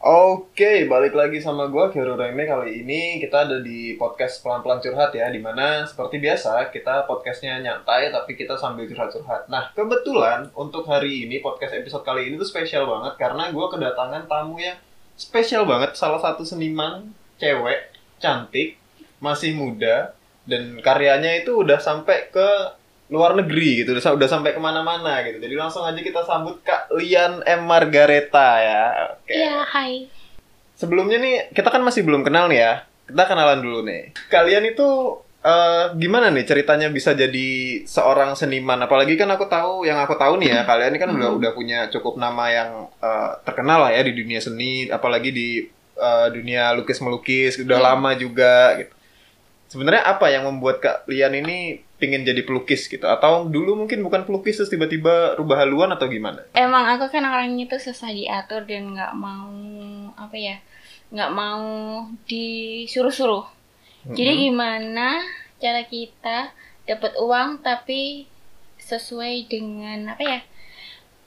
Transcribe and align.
Oke, 0.00 0.88
balik 0.88 1.12
lagi 1.12 1.44
sama 1.44 1.68
gua 1.68 1.92
Kiro 1.92 2.16
Reme 2.16 2.48
kali 2.48 2.80
ini 2.80 3.20
kita 3.20 3.44
ada 3.44 3.60
di 3.60 4.00
podcast 4.00 4.40
pelan-pelan 4.40 4.80
curhat 4.80 5.12
ya, 5.12 5.28
di 5.28 5.36
mana 5.36 5.84
seperti 5.84 6.16
biasa 6.16 6.72
kita 6.72 7.04
podcastnya 7.04 7.60
nyantai 7.60 8.08
tapi 8.08 8.32
kita 8.32 8.56
sambil 8.56 8.88
curhat-curhat. 8.88 9.52
Nah 9.52 9.68
kebetulan 9.76 10.48
untuk 10.56 10.88
hari 10.88 11.28
ini 11.28 11.44
podcast 11.44 11.76
episode 11.76 12.00
kali 12.00 12.32
ini 12.32 12.40
tuh 12.40 12.48
spesial 12.48 12.88
banget 12.88 13.20
karena 13.20 13.52
gua 13.52 13.68
kedatangan 13.68 14.24
tamu 14.24 14.56
yang 14.56 14.80
spesial 15.20 15.68
banget, 15.68 15.92
salah 15.92 16.16
satu 16.16 16.48
seniman 16.48 17.12
cewek 17.36 17.92
cantik, 18.16 18.80
masih 19.20 19.52
muda 19.52 20.16
dan 20.48 20.80
karyanya 20.80 21.44
itu 21.44 21.60
udah 21.60 21.76
sampai 21.76 22.32
ke 22.32 22.48
luar 23.10 23.34
negeri 23.34 23.82
gitu, 23.82 23.90
udah, 23.92 24.14
udah 24.14 24.28
sampai 24.30 24.54
ke 24.54 24.60
mana-mana 24.62 25.18
gitu. 25.26 25.42
Jadi 25.42 25.54
langsung 25.58 25.82
aja 25.82 25.98
kita 25.98 26.22
sambut 26.22 26.62
Kak 26.62 26.94
Lian 26.94 27.42
M 27.42 27.66
Margareta 27.66 28.48
ya. 28.62 28.84
Oke. 29.18 29.34
Iya, 29.34 29.66
hai. 29.66 30.06
Sebelumnya 30.78 31.18
nih, 31.18 31.50
kita 31.50 31.68
kan 31.68 31.82
masih 31.82 32.06
belum 32.06 32.22
kenal 32.22 32.46
nih 32.46 32.62
ya. 32.62 32.72
Kita 33.10 33.26
kenalan 33.26 33.60
dulu 33.60 33.82
nih. 33.82 34.14
Kalian 34.30 34.70
itu 34.70 34.86
eh, 35.42 35.84
gimana 35.98 36.30
nih 36.30 36.46
ceritanya 36.46 36.86
bisa 36.88 37.10
jadi 37.12 37.82
seorang 37.82 38.38
seniman? 38.38 38.78
Apalagi 38.86 39.18
kan 39.18 39.26
aku 39.34 39.50
tahu, 39.50 39.82
yang 39.84 39.98
aku 39.98 40.14
tahu 40.14 40.38
nih 40.38 40.54
ya, 40.54 40.60
kalian 40.62 40.94
ini 40.94 41.00
kan 41.02 41.10
udah 41.10 41.34
udah 41.34 41.50
punya 41.50 41.90
cukup 41.90 42.14
nama 42.14 42.46
yang 42.46 42.70
eh, 43.02 43.30
terkenal 43.42 43.84
lah 43.84 43.90
ya 43.90 44.06
di 44.06 44.14
dunia 44.14 44.38
seni, 44.38 44.86
apalagi 44.86 45.34
di 45.34 45.48
eh, 45.98 46.28
dunia 46.30 46.78
lukis 46.78 47.02
melukis, 47.02 47.58
udah 47.58 47.74
Iya. 47.76 47.86
lama 47.90 48.10
juga 48.14 48.78
gitu. 48.78 48.94
Sebenarnya 49.70 50.06
apa 50.06 50.30
yang 50.30 50.46
membuat 50.46 50.78
kalian 50.78 51.42
ini 51.42 51.82
pingin 52.00 52.24
jadi 52.24 52.40
pelukis 52.42 52.88
gitu? 52.88 53.04
Atau 53.04 53.52
dulu 53.52 53.76
mungkin 53.76 54.00
bukan 54.00 54.24
pelukis 54.24 54.56
terus 54.56 54.72
tiba-tiba 54.72 55.36
rubah 55.36 55.60
haluan 55.60 55.92
atau 55.92 56.08
gimana? 56.08 56.48
Emang 56.56 56.88
aku 56.96 57.12
kan 57.12 57.22
orangnya 57.28 57.68
tuh 57.68 57.78
susah 57.78 58.10
diatur 58.10 58.64
dan 58.64 58.96
nggak 58.96 59.12
mau 59.14 59.52
apa 60.16 60.36
ya, 60.40 60.56
nggak 61.12 61.30
mau 61.30 61.68
disuruh-suruh. 62.24 63.44
Jadi 64.10 64.32
Mm-mm. 64.32 64.42
gimana 64.48 65.20
cara 65.60 65.84
kita 65.84 66.56
dapat 66.88 67.12
uang 67.20 67.60
tapi 67.60 68.24
sesuai 68.80 69.44
dengan 69.46 70.16
apa 70.16 70.24
ya? 70.24 70.40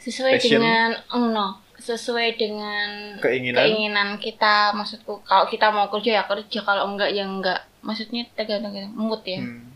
Sesuai 0.01 0.41
Passion? 0.41 0.59
dengan 0.59 0.89
oh, 1.13 1.31
no, 1.31 1.61
sesuai 1.79 2.35
dengan 2.35 3.21
keinginan? 3.21 3.61
keinginan 3.61 4.09
kita. 4.17 4.73
Maksudku 4.73 5.21
kalau 5.23 5.45
kita 5.47 5.69
mau 5.69 5.87
kerja 5.87 6.19
ya 6.19 6.23
kerja, 6.25 6.59
kalau 6.65 6.91
enggak 6.91 7.13
ya 7.13 7.23
enggak. 7.23 7.61
Maksudnya 7.85 8.25
tergantung 8.33 8.73
mood 8.97 9.21
ya. 9.23 9.39
Hmm. 9.39 9.69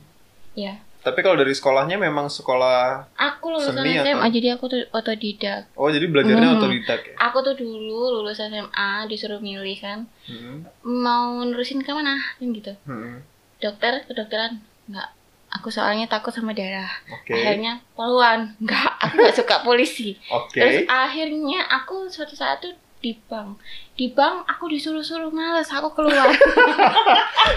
Ya. 0.58 0.74
Tapi 1.08 1.20
kalau 1.20 1.36
dari 1.36 1.50
sekolahnya 1.50 1.96
memang 1.96 2.28
sekolah 2.28 3.08
Aku 3.14 3.50
lulusan 3.50 3.74
Seni 3.74 3.96
SMA 3.96 4.20
atau- 4.20 4.34
jadi 4.34 4.48
aku 4.54 4.66
tuh 4.68 4.82
otodidak. 4.92 5.72
Oh 5.74 5.88
jadi 5.88 6.04
belajarnya 6.06 6.48
Hmm. 6.50 6.58
otodidak 6.58 7.00
ya? 7.02 7.16
Aku 7.24 7.40
tuh 7.42 7.54
dulu 7.54 8.20
lulus 8.20 8.38
SMA 8.38 8.90
disuruh 9.06 9.40
milih 9.40 9.78
kan 9.78 10.04
Hmm. 10.26 10.68
mau 10.84 11.40
nerusin 11.40 11.80
ke 11.80 11.90
mana 11.90 12.20
kan 12.34 12.48
gitu. 12.50 12.76
Hmm. 12.84 13.24
Dokter, 13.58 14.04
kedokteran 14.04 14.60
enggak. 14.86 15.10
Aku 15.50 15.68
soalnya 15.68 16.06
takut 16.06 16.30
sama 16.30 16.52
darah. 16.52 16.92
Oke. 17.10 17.32
Akhirnya 17.32 17.80
poluan. 17.92 18.52
Enggak, 18.58 19.00
aku 19.00 19.16
enggak 19.18 19.34
suka 19.34 19.56
polisi. 19.62 20.20
Oke. 20.28 20.60
Terus 20.60 20.84
akhirnya 20.86 21.64
aku 21.72 22.06
suatu 22.06 22.36
saat 22.36 22.60
tuh 22.60 22.76
di 23.08 23.16
bank. 23.24 23.56
Di 23.96 24.12
bank 24.12 24.44
aku 24.44 24.68
disuruh-suruh 24.68 25.32
males, 25.32 25.72
aku 25.72 25.96
keluar. 25.96 26.28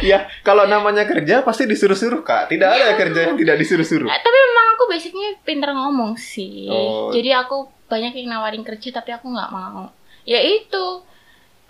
Ya 0.00 0.30
kalau 0.40 0.64
namanya 0.64 1.02
kerja 1.02 1.42
pasti 1.42 1.66
disuruh-suruh 1.66 2.22
kak. 2.22 2.46
Tidak 2.48 2.70
ada 2.70 2.94
kerja 2.94 3.20
yang 3.26 3.34
tidak 3.34 3.58
disuruh-suruh. 3.58 4.06
Eh, 4.06 4.20
tapi 4.22 4.38
memang 4.38 4.66
aku 4.78 4.84
basicnya 4.86 5.28
pinter 5.42 5.74
ngomong 5.74 6.14
sih. 6.14 6.70
Oh. 6.70 7.10
Jadi 7.10 7.34
aku 7.34 7.66
banyak 7.90 8.14
yang 8.14 8.30
nawarin 8.30 8.62
kerja 8.62 8.94
tapi 8.94 9.10
aku 9.10 9.26
nggak 9.28 9.50
mau. 9.50 9.90
Ya 10.22 10.38
itu. 10.38 11.02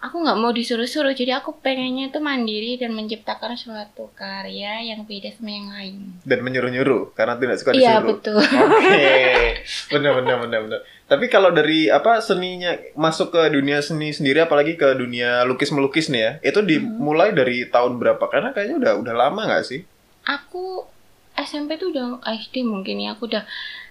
Aku 0.00 0.16
nggak 0.16 0.36
mau 0.36 0.48
disuruh-suruh. 0.48 1.12
Jadi 1.12 1.28
aku 1.28 1.60
pengennya 1.60 2.08
tuh 2.08 2.24
mandiri 2.24 2.80
dan 2.80 2.96
menciptakan 2.96 3.52
suatu 3.52 4.08
karya 4.16 4.80
yang 4.80 5.04
beda 5.04 5.28
sama 5.32 5.52
yang 5.52 5.68
lain. 5.68 5.96
Dan 6.24 6.40
menyuruh-nyuruh 6.40 7.12
karena 7.12 7.36
tidak 7.36 7.56
suka 7.60 7.70
Iya 7.72 8.00
disuruh. 8.00 8.08
betul. 8.16 8.40
Oke. 8.40 9.12
Benar 9.92 10.12
benar 10.22 10.36
benar 10.40 10.60
benar. 10.64 10.80
Tapi 11.10 11.26
kalau 11.26 11.50
dari 11.50 11.90
apa 11.90 12.22
seninya 12.22 12.70
masuk 12.94 13.34
ke 13.34 13.50
dunia 13.50 13.82
seni 13.82 14.14
sendiri 14.14 14.38
apalagi 14.38 14.78
ke 14.78 14.94
dunia 14.94 15.42
lukis 15.42 15.68
melukis 15.68 16.06
nih 16.06 16.22
ya. 16.22 16.32
Itu 16.40 16.62
dimulai 16.62 17.34
dari 17.34 17.66
tahun 17.66 17.98
berapa? 17.98 18.22
Karena 18.24 18.54
kayaknya 18.54 18.78
udah 18.78 18.92
udah 19.02 19.14
lama 19.16 19.40
nggak 19.42 19.66
sih? 19.66 19.82
Aku 20.22 20.86
SMP 21.34 21.74
tuh 21.76 21.90
udah 21.90 22.06
SD 22.22 22.62
mungkin 22.62 23.02
ya. 23.02 23.18
Aku 23.18 23.26
udah 23.26 23.42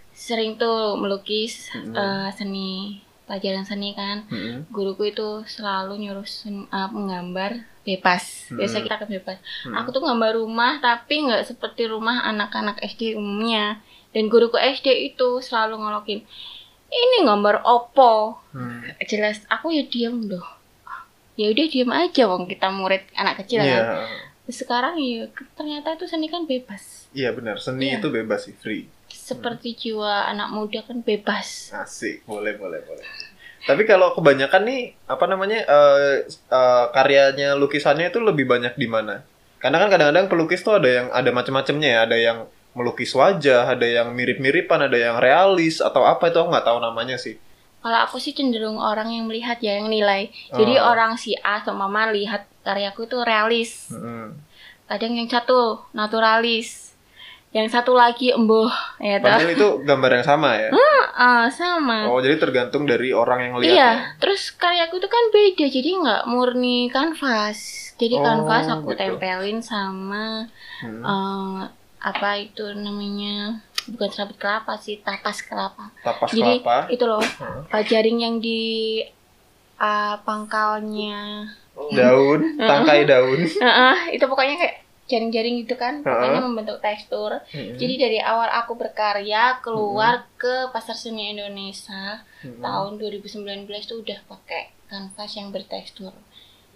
sering 0.10 0.56
tuh 0.56 0.96
melukis 0.96 1.68
Hmm. 1.70 1.92
eh, 1.92 2.30
seni 2.34 2.70
pelajaran 3.26 3.62
seni 3.62 3.94
kan. 3.94 4.24
Hmm. 4.26 4.64
guruku 4.70 5.06
itu 5.06 5.44
selalu 5.46 6.00
nyuruh 6.00 6.26
sen- 6.26 6.66
uh, 6.68 6.88
menggambar 6.88 7.52
bebas. 7.84 8.48
Biasa 8.50 8.80
Hmm. 8.80 8.84
kita 8.86 8.96
kan 8.96 9.10
bebas. 9.12 9.38
Hmm. 9.64 9.76
Aku 9.76 9.92
tuh 9.92 10.02
gambar 10.02 10.34
rumah 10.36 10.80
tapi 10.80 11.28
nggak 11.28 11.46
seperti 11.46 11.86
rumah 11.86 12.24
anak-anak 12.24 12.80
SD 12.80 13.14
umumnya. 13.14 13.84
Dan 14.10 14.26
guruku 14.26 14.56
SD 14.56 14.88
itu 15.08 15.38
selalu 15.40 15.78
ngolokin, 15.78 16.26
ini 16.90 17.18
gambar 17.22 17.62
opo. 17.62 18.38
Hmm. 18.52 18.84
Jelas 19.06 19.42
aku 19.46 19.72
ya 19.72 19.86
diam 19.86 20.26
doh. 20.26 20.46
Ya 21.34 21.48
udah 21.50 21.66
diam 21.66 21.90
aja 21.90 22.28
wong 22.28 22.46
kita 22.46 22.68
murid 22.68 23.06
anak 23.14 23.46
kecil 23.46 23.64
Iya. 23.64 23.80
kan. 23.80 23.88
Sekarang 24.50 24.98
ya 24.98 25.30
ternyata 25.54 25.94
itu 25.94 26.06
seni 26.06 26.28
kan 26.28 26.44
bebas. 26.44 27.08
Iya 27.14 27.32
benar. 27.32 27.62
Seni 27.62 27.94
Iya. 27.94 28.02
itu 28.02 28.08
bebas 28.10 28.50
sih, 28.50 28.56
free. 28.58 28.90
Seperti 29.08 29.74
jiwa 29.74 30.28
anak 30.28 30.50
muda 30.52 30.82
kan 30.84 31.00
bebas. 31.00 31.70
Asik, 31.72 32.26
boleh, 32.26 32.58
boleh, 32.58 32.82
boleh. 32.84 33.06
Tapi 33.60 33.84
kalau 33.84 34.16
kebanyakan 34.16 34.66
nih, 34.66 34.82
apa 35.06 35.26
namanya, 35.26 35.60
eh, 35.62 36.26
eh, 36.28 36.86
karyanya, 36.90 37.54
lukisannya 37.54 38.10
itu 38.10 38.20
lebih 38.20 38.48
banyak 38.48 38.74
di 38.74 38.88
mana? 38.90 39.22
Karena 39.60 39.78
kan 39.78 39.92
kadang-kadang 39.92 40.32
pelukis 40.32 40.64
tuh 40.64 40.80
ada 40.80 40.88
yang 40.90 41.08
ada 41.12 41.30
macam-macamnya 41.30 41.90
ya, 41.92 42.00
ada 42.08 42.18
yang 42.18 42.38
melukis 42.72 43.12
wajah, 43.12 43.66
ada 43.68 43.84
yang 43.84 44.14
mirip-miripan, 44.14 44.86
ada 44.86 44.96
yang 44.96 45.18
realis 45.18 45.80
atau 45.80 46.04
apa 46.04 46.30
itu 46.30 46.38
aku 46.38 46.50
nggak 46.50 46.66
tahu 46.66 46.80
namanya 46.80 47.18
sih. 47.18 47.36
Kalau 47.80 48.00
aku 48.02 48.20
sih 48.20 48.32
cenderung 48.32 48.76
orang 48.76 49.08
yang 49.10 49.26
melihat 49.26 49.56
ya 49.60 49.80
yang 49.80 49.88
nilai. 49.88 50.28
Jadi 50.50 50.76
Oh. 50.76 50.92
orang 50.92 51.16
si 51.16 51.32
A 51.36 51.64
atau 51.64 51.72
Mama 51.72 52.12
lihat 52.12 52.44
karyaku 52.62 53.08
itu 53.08 53.18
realis. 53.20 53.88
Mm-mm. 53.88 54.36
Kadang 54.86 55.16
yang 55.16 55.28
satu 55.28 55.80
naturalis. 55.94 56.92
Yang 57.50 57.74
satu 57.74 57.98
lagi 57.98 58.30
embuh 58.30 58.70
ya. 59.00 59.18
Padahal 59.18 59.50
itu 59.50 59.68
gambar 59.82 60.22
yang 60.22 60.26
sama 60.28 60.54
ya. 60.54 60.70
Ah, 61.16 61.50
sama. 61.50 62.06
Oh, 62.06 62.22
jadi 62.22 62.38
tergantung 62.38 62.86
dari 62.86 63.10
orang 63.10 63.50
yang 63.50 63.56
lihat. 63.58 63.74
iya, 63.74 63.76
ya? 63.76 63.94
terus 64.22 64.52
karyaku 64.52 65.00
itu 65.00 65.10
kan 65.10 65.24
beda, 65.34 65.66
jadi 65.68 65.90
nggak 66.00 66.22
murni 66.28 66.88
kanvas. 66.88 67.60
Jadi 67.98 68.16
Oh, 68.16 68.24
kanvas 68.24 68.70
aku 68.70 68.94
gitu. 68.94 69.00
tempelin 69.02 69.60
sama 69.60 70.48
Hmm. 70.80 71.02
eh, 71.02 71.60
apa 72.00 72.30
itu 72.38 72.64
namanya? 72.74 73.60
Bukan 73.86 74.08
serabut 74.08 74.38
kelapa 74.38 74.78
sih, 74.78 75.00
tapas 75.00 75.42
kelapa. 75.42 75.90
Tapas 76.00 76.30
Jadi 76.30 76.60
kelapa. 76.60 76.88
itu 76.88 77.04
loh, 77.04 77.24
Hmm. 77.40 77.64
eh, 77.70 77.84
jaring 77.84 78.20
yang 78.20 78.36
di 78.38 78.62
eh, 79.78 80.16
pangkalnya 80.22 81.48
Daun, 81.90 82.60
tangkai 82.60 83.08
daun. 83.08 83.40
Heeh, 83.40 83.96
itu 84.16 84.26
pokoknya 84.26 84.56
kayak 84.58 84.76
jaring-jaring 85.08 85.64
gitu 85.64 85.74
kan, 85.74 86.04
pokoknya 86.04 86.38
Heeh. 86.38 86.46
membentuk 86.46 86.78
tekstur. 86.80 87.40
Hmm. 87.48 87.74
Jadi 87.74 87.96
dari 87.96 88.20
awal 88.20 88.52
aku 88.54 88.76
berkarya 88.76 89.58
keluar 89.60 90.28
ke 90.36 90.68
pasar 90.70 90.94
seni 90.94 91.32
Indonesia 91.32 92.22
Hmm. 92.40 92.60
tahun 92.60 92.92
2019 92.98 93.44
tuh 93.84 94.00
udah 94.00 94.20
pakai 94.26 94.70
kanvas 94.86 95.32
yang 95.34 95.50
bertekstur. 95.50 96.12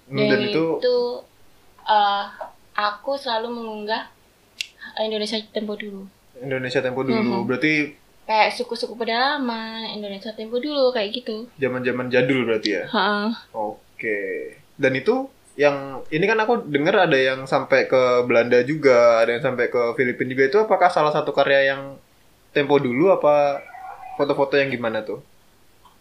Hmm, 0.07 0.17
Dan, 0.17 0.27
Dan 0.29 0.39
itu, 0.47 0.63
itu 0.79 0.97
eh, 1.83 2.25
aku 2.73 3.15
selalu 3.15 3.51
mengunggah 3.51 4.07
Indonesia 5.01 5.37
Tempo 5.51 5.73
dulu. 5.75 6.05
Indonesia 6.39 6.79
Tempo 6.83 7.01
dulu. 7.05 7.19
Mhm. 7.21 7.47
Berarti 7.49 7.73
Kayak 8.23 8.55
suku-suku 8.55 8.95
pedalaman, 8.95 9.99
Indonesia 9.99 10.31
Tempo 10.31 10.55
dulu 10.55 10.95
kayak 10.95 11.11
gitu. 11.11 11.43
zaman-zaman 11.59 12.07
jadul 12.07 12.47
berarti 12.47 12.69
ya. 12.71 12.83
Heeh. 12.87 13.29
Oke. 13.51 14.19
Dan 14.79 14.95
itu 14.95 15.27
yang 15.59 16.01
ini 16.09 16.25
kan 16.25 16.39
aku 16.39 16.65
dengar 16.65 17.05
ada 17.05 17.19
yang 17.19 17.43
sampai 17.45 17.85
ke 17.85 18.23
Belanda 18.23 18.63
juga, 18.63 19.21
ada 19.21 19.35
yang 19.35 19.43
sampai 19.43 19.67
ke 19.67 19.81
Filipina 19.99 20.31
juga. 20.33 20.43
Itu 20.47 20.57
apakah 20.63 20.87
salah 20.87 21.11
satu 21.11 21.35
karya 21.35 21.75
yang 21.75 21.99
tempo 22.55 22.79
dulu 22.79 23.11
apa 23.11 23.59
foto-foto 24.15 24.55
yang 24.55 24.71
gimana 24.71 25.03
tuh? 25.03 25.19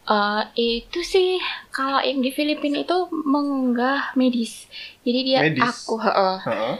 Eh, 0.02 0.42
itu 0.58 1.00
sih 1.06 1.38
kalau 1.70 2.02
yang 2.02 2.18
di 2.18 2.34
Filipina 2.34 2.82
itu 2.82 2.98
mengunggah 3.10 4.18
medis. 4.18 4.66
Jadi 5.06 5.18
dia 5.26 5.38
Medis? 5.46 5.62
aku, 5.62 5.94
heeh. 6.02 6.36
Heeh. 6.42 6.74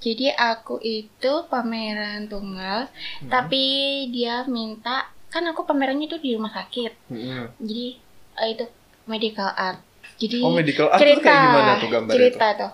Jadi 0.00 0.26
aku 0.30 0.80
itu 0.80 1.32
pameran 1.46 2.24
tunggal, 2.24 2.88
Hmm. 2.88 3.28
tapi 3.28 3.62
dia 4.08 4.42
minta 4.46 5.04
kan 5.28 5.44
aku 5.44 5.62
pamerannya 5.62 6.06
itu 6.06 6.16
di 6.16 6.34
rumah 6.34 6.50
sakit. 6.50 6.92
Mm-mm. 7.06 7.52
Jadi 7.58 7.86
eh, 8.34 8.48
itu 8.50 8.64
medical 9.04 9.46
art. 9.48 9.78
Jadi 10.16 10.40
Oh 10.40 10.50
medical 10.50 10.88
art 10.88 10.98
itu 10.98 11.04
cerita 11.06 11.22
kayak 11.22 11.44
gimana 11.44 11.72
tuh 11.74 11.88
gambarnya 11.88 12.16
cerita 12.16 12.46
tuh? 12.48 12.58
tuh. 12.58 12.72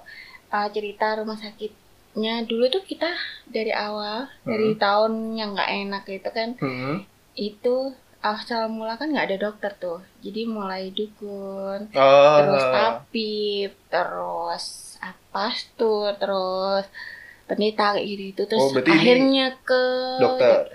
Eh, 0.49 0.69
cerita 0.71 1.07
rumah 1.17 1.37
sakitnya 1.37 2.35
dulu 2.45 2.65
tuh 2.69 2.83
kita 2.83 3.11
dari 3.47 3.71
awal 3.71 4.31
Hmm. 4.41 4.47
dari 4.47 4.71
tahun 4.75 5.13
yang 5.35 5.51
nggak 5.53 5.71
enak 5.83 6.03
itu 6.09 6.31
kan 6.31 6.49
Mm-mm. 6.57 6.97
itu 7.35 7.77
awal 8.19 8.63
mula 8.69 8.95
kan 8.95 9.07
nggak 9.09 9.27
ada 9.27 9.39
dokter 9.41 9.75
tuh. 9.77 9.99
Jadi 10.21 10.47
mulai 10.47 10.91
dukun, 10.91 11.91
Oh. 11.93 12.37
terus 12.37 12.65
tabib, 12.65 13.71
terus 13.87 14.65
apa 14.99 15.47
tuh, 15.77 16.11
terus 16.17 16.87
pendeta 17.47 17.95
kayak 17.95 18.07
gitu 18.07 18.23
itu 18.35 18.43
terus 18.51 18.63
Oh, 18.63 18.71
akhirnya 18.75 19.55
ke 19.63 19.83
dokter. 20.19 20.67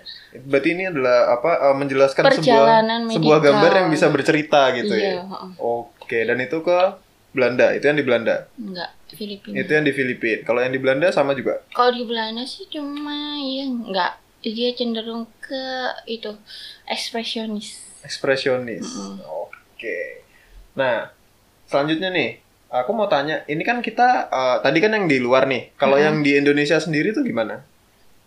Berarti 0.47 0.69
ini 0.71 0.83
adalah 0.87 1.35
apa 1.35 1.51
eh, 1.71 1.75
menjelaskan 1.75 2.23
sebuah 2.23 2.35
Perjalanan 2.39 2.99
sebuah 3.11 3.39
medikal. 3.39 3.39
gambar 3.43 3.71
yang 3.75 3.89
bisa 3.91 4.07
bercerita 4.07 4.61
gitu 4.79 4.93
iya, 4.95 5.19
ya. 5.19 5.27
Oke, 5.59 6.23
dan 6.23 6.39
itu 6.39 6.57
ke 6.63 6.79
Belanda. 7.35 7.75
Itu 7.75 7.91
yang 7.91 7.99
di 7.99 8.05
Belanda. 8.07 8.47
enggak 8.55 8.89
Filipina. 9.11 9.55
Itu 9.59 9.71
yang 9.75 9.83
di 9.83 9.93
Filipina. 9.93 10.39
Kalau 10.47 10.59
yang 10.63 10.71
di 10.71 10.79
Belanda 10.79 11.07
sama 11.11 11.35
juga. 11.35 11.59
Kalau 11.75 11.91
di 11.91 12.07
Belanda 12.07 12.47
sih 12.47 12.67
cuma 12.71 13.35
ya 13.39 13.67
enggak 13.67 14.11
dia 14.41 14.73
cenderung 14.73 15.29
ke 15.43 15.63
itu 16.09 16.33
ekspresionis. 16.89 18.01
Ekspresionis. 18.01 18.87
Mm-mm. 18.87 19.21
Oke. 19.27 20.25
Nah, 20.73 21.13
selanjutnya 21.69 22.09
nih, 22.09 22.41
aku 22.73 22.91
mau 22.91 23.05
tanya, 23.05 23.43
ini 23.45 23.61
kan 23.61 23.79
kita 23.79 24.27
eh, 24.27 24.57
tadi 24.59 24.79
kan 24.79 24.91
yang 24.91 25.05
di 25.05 25.19
luar 25.19 25.45
nih. 25.45 25.75
Kalau 25.75 25.95
Mm-mm. 25.95 26.07
yang 26.07 26.17
di 26.21 26.31
Indonesia 26.33 26.77
sendiri 26.77 27.11
tuh 27.11 27.21
gimana? 27.21 27.61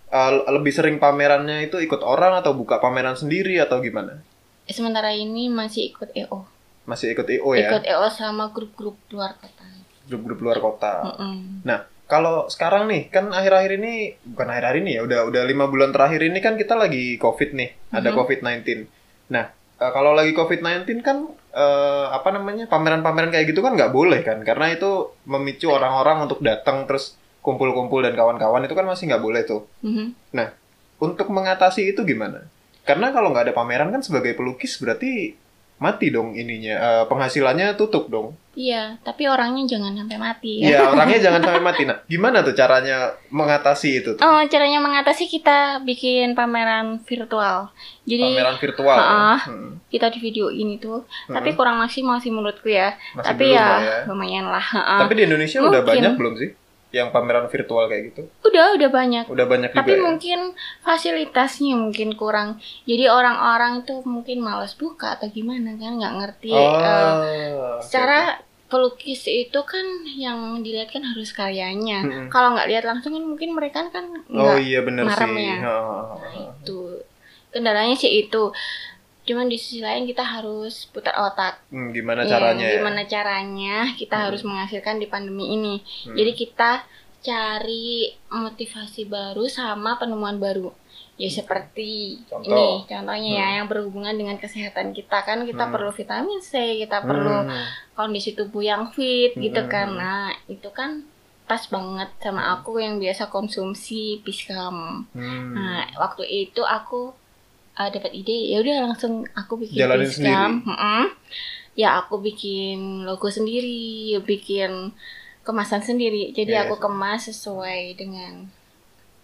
Eh, 0.08 0.30
lebih 0.46 0.70
sering 0.70 0.96
pamerannya 0.96 1.64
itu 1.64 1.80
ikut 1.80 2.00
orang 2.00 2.38
atau 2.38 2.52
buka 2.52 2.78
pameran 2.78 3.16
sendiri 3.16 3.56
atau 3.58 3.80
gimana? 3.80 4.20
Sementara 4.64 5.10
ini 5.10 5.48
masih 5.48 5.90
ikut 5.90 6.12
EO. 6.14 6.44
Masih 6.84 7.12
ikut 7.12 7.24
IO 7.26 7.50
ya, 7.52 7.68
Ikut 7.68 7.84
EO 7.84 8.06
sama 8.08 8.48
grup-grup 8.48 9.00
luar 9.10 9.34
kota. 9.34 9.64
grup-grup 10.04 10.38
luar 10.38 10.60
kota. 10.60 11.16
Mm-mm. 11.16 11.64
Kalau 12.04 12.44
sekarang 12.46 12.84
nih, 12.84 13.08
kan 13.08 13.32
akhir-akhir 13.32 13.80
ini 13.80 14.20
bukan 14.20 14.44
akhir-akhir 14.44 14.76
ini 14.84 14.90
ya, 14.92 15.00
udah 15.00 15.20
udah 15.24 15.42
lima 15.42 15.64
bulan 15.64 15.88
terakhir 15.88 16.20
ini 16.20 16.36
kan 16.44 16.60
kita 16.60 16.76
lagi 16.76 17.16
COVID 17.16 17.56
nih, 17.56 17.72
ada 17.88 18.12
Mhm. 18.12 18.16
COVID-19. 18.20 18.84
Nah, 19.32 19.48
eh, 19.84 19.90
kalau 19.92 20.16
lagi 20.16 20.32
COVID-19 20.32 21.04
kan 21.04 21.28
eh, 21.52 22.06
apa 22.08 22.32
namanya 22.32 22.64
pameran-pameran 22.72 23.28
kayak 23.28 23.52
gitu 23.52 23.60
kan 23.60 23.76
nggak 23.76 23.92
boleh 23.92 24.24
kan, 24.24 24.40
karena 24.40 24.72
itu 24.72 25.12
memicu 25.28 25.68
orang-orang 25.68 26.24
untuk 26.24 26.40
datang 26.40 26.88
terus 26.88 27.20
kumpul-kumpul 27.44 28.00
dan 28.00 28.16
kawan-kawan 28.16 28.64
itu 28.64 28.72
kan 28.72 28.88
masih 28.88 29.12
nggak 29.12 29.20
boleh 29.20 29.44
tuh. 29.44 29.68
Mhm. 29.84 30.16
Untuk 31.04 31.28
mengatasi 31.28 31.92
itu 31.92 32.00
gimana? 32.08 32.48
Karena 32.88 33.12
kalau 33.12 33.28
nggak 33.28 33.52
ada 33.52 33.54
pameran 33.56 33.92
kan 33.92 34.00
sebagai 34.00 34.32
pelukis 34.32 34.80
berarti 34.80 35.36
mati 35.76 36.08
dong 36.08 36.32
ininya, 36.32 36.74
eh, 36.80 37.04
penghasilannya 37.04 37.76
tutup 37.76 38.08
dong. 38.08 38.32
Iya, 38.54 38.98
tapi 39.00 39.26
orangnya 39.26 39.66
jangan 39.68 39.92
sampai 39.92 40.16
mati 40.16 40.52
ya. 40.58 40.66
Iya, 40.66 40.78
orangnya 40.88 41.18
jangan 41.20 41.40
sampai 41.46 41.60
mati. 41.60 41.82
Nah, 41.84 41.98
gimana 42.04 42.40
tuh 42.40 42.52
caranya 42.52 42.96
mengatasi 43.28 43.88
itu 43.96 44.10
tuh? 44.14 44.22
Oh, 44.22 44.40
caranya 44.46 44.78
mengatasi 44.78 45.26
kita 45.26 45.82
bikin 45.82 46.32
pameran 46.32 47.02
virtual. 47.02 47.74
Jadi 48.02 48.24
pameran 48.32 48.56
virtual. 48.56 48.94
ya? 48.94 49.04
Ha-ha. 49.04 49.36
Hmm. 49.44 49.70
kita 49.86 50.08
di 50.08 50.18
video 50.18 50.48
ini 50.48 50.76
tuh, 50.76 51.06
Hmm. 51.26 51.34
tapi 51.34 51.52
kurang 51.52 51.78
maksimal 51.78 52.18
sih 52.18 52.28
menurutku 52.28 52.66
ya. 52.66 52.94
Masih 53.12 53.26
tapi 53.26 53.46
belum 53.46 53.58
ya, 53.58 53.68
ya. 53.78 53.98
lumayan 54.06 54.46
lah. 54.46 54.62
ha-ha. 54.64 54.96
Tapi 55.02 55.12
di 55.14 55.22
Indonesia 55.24 55.58
udah 55.58 55.80
Mungkin. 55.80 55.90
banyak 55.90 56.12
belum 56.14 56.34
sih 56.34 56.50
yang 56.94 57.10
pameran 57.10 57.50
virtual 57.50 57.90
kayak 57.90 58.14
gitu? 58.14 58.22
Udah, 58.46 58.78
udah 58.78 58.88
banyak. 58.88 59.24
Udah 59.26 59.46
banyak 59.50 59.70
Tapi 59.74 59.90
juga 59.90 59.98
ya. 59.98 60.02
mungkin 60.06 60.40
fasilitasnya 60.86 61.74
mungkin 61.74 62.14
kurang. 62.14 62.62
Jadi 62.86 63.10
orang-orang 63.10 63.82
tuh 63.82 64.06
mungkin 64.06 64.38
malas 64.40 64.78
buka 64.78 65.18
atau 65.18 65.26
gimana 65.26 65.74
kan, 65.74 65.98
nggak 65.98 66.14
ngerti. 66.22 66.54
Oh, 66.54 66.78
eh, 66.78 67.12
oke, 67.58 67.82
secara 67.82 68.38
pelukis 68.64 69.22
itu 69.28 69.60
kan 69.62 69.86
yang 70.18 70.58
dilihat 70.64 70.90
kan 70.90 71.04
harus 71.04 71.30
karyanya. 71.30 72.02
Mm-mm. 72.02 72.26
Kalau 72.32 72.56
nggak 72.56 72.68
lihat 72.70 72.84
langsung 72.88 73.14
kan 73.14 73.22
mungkin 73.22 73.54
mereka 73.54 73.86
kan. 73.92 74.24
Oh 74.30 74.54
nggak 74.54 74.62
iya 74.64 74.80
bener 74.82 75.04
marem 75.06 75.30
sih. 75.36 75.46
ya. 75.46 75.56
Ha, 75.62 75.74
ha. 75.78 76.16
itu. 76.40 76.78
Kendalanya 77.54 77.94
sih 77.94 78.26
itu. 78.26 78.50
Cuman 79.24 79.48
di 79.48 79.56
sisi 79.56 79.80
lain 79.80 80.04
kita 80.04 80.20
harus 80.20 80.84
putar 80.86 81.16
otak. 81.16 81.64
Hmm, 81.68 81.90
gimana 81.90 82.22
Iya, 82.22 82.30
caranya? 82.30 82.60
ya? 82.62 82.72
Gimana 82.76 83.02
caranya 83.04 83.76
kita 83.94 84.14
Hmm. 84.14 84.24
harus 84.28 84.42
menghasilkan 84.42 84.96
di 84.96 85.06
pandemi 85.06 85.48
ini. 85.50 85.74
Hmm. 86.04 86.12
Jadi 86.12 86.32
kita 86.34 86.70
cari 87.24 88.12
motivasi 88.28 89.08
baru 89.08 89.48
sama 89.48 89.96
penemuan 89.96 90.36
baru. 90.36 90.68
Ya 91.14 91.30
seperti 91.30 92.20
Contoh. 92.26 92.50
ini 92.50 92.84
contohnya 92.84 93.30
ya 93.32 93.46
Hmm. 93.46 93.56
yang 93.56 93.66
berhubungan 93.66 94.12
dengan 94.12 94.36
kesehatan 94.36 94.92
kita 94.92 95.22
kan 95.22 95.42
kita 95.42 95.64
Hmm. 95.64 95.72
perlu 95.72 95.90
vitamin 95.90 96.40
C, 96.40 96.52
kita 96.76 97.00
perlu 97.00 97.48
Hmm. 97.48 97.64
kondisi 97.94 98.34
tubuh 98.34 98.60
yang 98.60 98.90
fit 98.90 99.32
gitu 99.34 99.56
Hmm. 99.56 99.70
kan. 99.70 99.88
Nah, 99.94 100.28
itu 100.44 100.68
kan 100.68 101.06
pas 101.44 101.64
banget 101.64 102.10
sama 102.18 102.52
aku 102.52 102.76
yang 102.76 102.98
biasa 102.98 103.28
konsumsi 103.28 104.20
piskam. 104.20 105.06
Hmm. 105.08 105.54
Nah, 105.54 105.86
waktu 105.96 106.24
itu 106.26 106.60
aku 106.60 107.14
uh, 107.74 107.88
dapat 107.90 108.10
ide, 108.12 108.50
ya 108.50 108.60
udah 108.60 108.90
langsung 108.90 109.26
aku 109.32 109.58
bikin 109.60 109.78
Jalanin 109.80 110.06
piskam. 110.06 110.50
Mm-mm. 110.62 111.02
Ya 111.74 111.98
aku 111.98 112.22
bikin 112.22 113.02
logo 113.02 113.26
sendiri, 113.28 114.14
ya 114.14 114.20
bikin 114.22 114.94
kemasan 115.42 115.82
sendiri. 115.82 116.30
Jadi 116.30 116.54
Iya, 116.54 116.66
aku 116.66 116.78
kemas 116.78 117.26
sesuai 117.28 117.98
dengan 117.98 118.46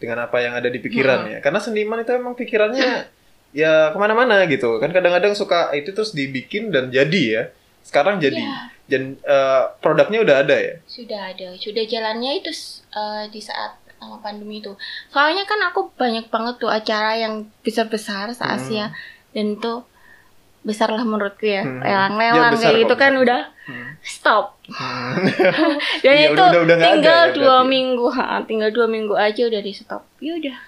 Dengan 0.00 0.24
apa 0.24 0.40
yang 0.40 0.56
ada 0.56 0.66
di 0.66 0.80
pikiran 0.80 1.28
Hmm. 1.28 1.32
ya. 1.32 1.38
Karena 1.40 1.60
seniman 1.60 2.00
itu 2.00 2.10
emang 2.10 2.32
pikirannya 2.32 3.04
ya 3.60 3.92
ke 3.92 3.98
mana-mana 4.00 4.44
gitu. 4.48 4.80
Kan 4.80 4.90
kadang-kadang 4.90 5.36
suka 5.36 5.70
itu 5.72 5.92
terus 5.92 6.10
dibikin 6.10 6.72
dan 6.72 6.88
jadi 6.88 7.22
ya. 7.22 7.42
Sekarang 7.84 8.16
jadi. 8.16 8.40
Ya, 8.40 8.72
Dan 8.84 9.16
eh, 9.22 9.62
produknya 9.78 10.20
udah 10.20 10.36
ada 10.42 10.56
ya. 10.58 10.74
sudah 10.84 11.30
ada, 11.30 11.54
sudah 11.54 11.84
jalannya 11.86 12.42
itu 12.42 12.50
uh, 12.90 13.24
di 13.30 13.38
saat 13.38 13.78
pertama 14.00 14.16
pandemi 14.18 14.58
itu. 14.58 14.72
Soalnya 15.06 15.44
kan 15.44 15.60
aku 15.62 15.92
banyak 15.92 16.26
banget 16.26 16.56
tuh 16.56 16.72
acara 16.72 17.12
yang 17.14 17.34
besar-besar 17.60 18.32
se 18.32 18.40
Hmm. 18.40 18.56
Asia 18.56 18.86
dan 19.30 19.54
itu 19.54 19.84
besar 20.62 20.88
lah 20.88 21.00
menurutku 21.02 21.44
ya. 21.44 21.60
Hmm. 21.60 21.80
Lelang-lelang 21.80 22.32
Ya, 22.50 22.56
kayak 22.58 22.76
gitu 22.80 22.94
kan 22.94 23.12
besar. 23.12 23.22
udah 23.22 23.40
Hmm. 23.62 23.88
stop. 24.02 24.44
Hmm. 24.66 25.20
Dan 26.00 26.14
Iya, 26.16 26.26
itu 26.26 26.32
udah- 26.34 26.48
udah- 26.50 26.62
udah 26.64 26.76
ada 26.76 26.86
tinggal 26.86 27.20
ya 27.22 27.34
dua 27.34 27.44
berarti. 27.54 27.68
minggu, 27.68 28.06
ha, 28.10 28.24
tinggal 28.42 28.70
dua 28.70 28.86
minggu 28.86 29.14
aja 29.14 29.42
udah 29.46 29.60
di 29.60 29.72
stop. 29.72 30.02
Ya 30.18 30.34
udah. 30.34 30.58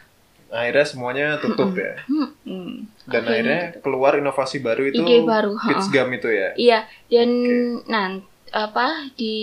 akhirnya 0.52 0.84
semuanya 0.84 1.26
tutup 1.40 1.72
ya. 1.72 1.96
Hmm, 2.04 2.28
hmm. 2.44 2.72
Dan 3.06 3.24
Akhirnya 3.24 3.32
akhirnya 3.32 3.60
tutup. 3.72 3.80
keluar 3.88 4.12
inovasi 4.14 4.60
baru 4.60 4.84
itu 4.84 5.00
ide 5.00 5.24
baru. 5.24 5.56
Gum 5.88 6.08
itu 6.12 6.28
ya. 6.28 6.48
Iya, 6.54 6.78
dan 7.08 7.28
Oke. 7.32 7.88
nan 7.88 8.10
apa 8.52 8.86
di 9.16 9.36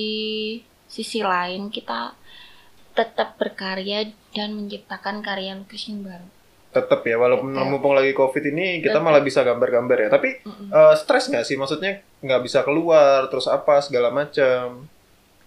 sisi 0.85 1.25
lain 1.25 1.73
kita 1.73 2.13
tetap 2.99 3.29
berkarya 3.41 3.99
dan 4.35 4.49
menciptakan 4.57 5.15
karya 5.23 5.51
lukis 5.55 5.87
yang 5.89 5.99
baru. 6.03 6.27
Tetep 6.69 7.01
ya, 7.01 7.15
walaupun 7.17 7.49
Tetep. 7.49 7.65
mumpung 7.65 7.93
lagi 7.97 8.13
covid 8.13 8.43
ini 8.45 8.67
kita 8.79 8.93
Tetep. 8.93 9.01
malah 9.01 9.21
bisa 9.23 9.39
gambar-gambar 9.41 9.97
ya. 10.05 10.09
Tapi 10.11 10.29
Mm-mm. 10.43 10.67
eh, 10.69 10.93
stres 10.95 11.25
nggak 11.31 11.41
sih? 11.41 11.57
Maksudnya 11.57 11.91
nggak 12.21 12.41
bisa 12.45 12.59
keluar, 12.61 13.25
terus 13.31 13.47
apa 13.49 13.81
segala 13.81 14.09
macam. 14.11 14.85